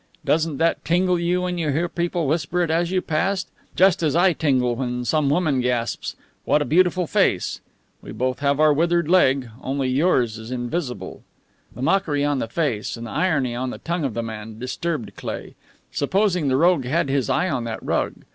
[0.25, 3.45] Doesn't that tingle you when you hear people whisper it as you pass?
[3.75, 7.61] Just as I tingle when some woman gasps, 'What a beautiful face!'
[8.01, 11.21] We both have our withered leg only yours is invisible."
[11.75, 15.15] The mockery on the face and the irony on the tongue of the man disturbed
[15.15, 15.53] Cleigh.
[15.91, 18.23] Supposing the rogue had his eye on that rug?